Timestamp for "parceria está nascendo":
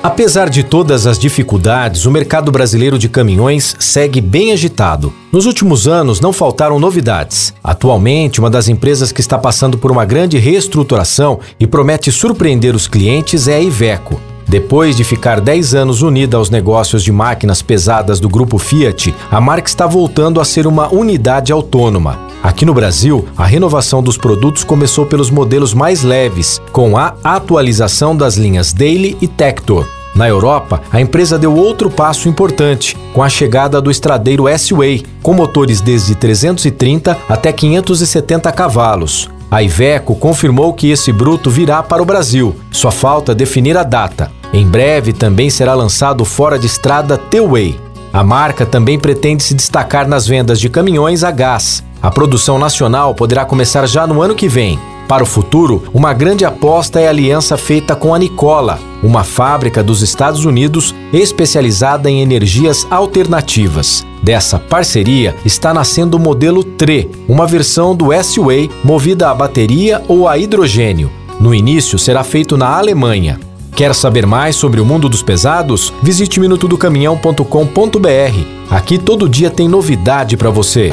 64.58-66.18